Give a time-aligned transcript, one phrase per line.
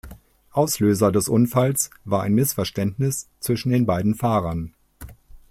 [0.49, 4.73] Auslöser des Unfalls war ein Missverständnis zwischen den beiden Fahrern.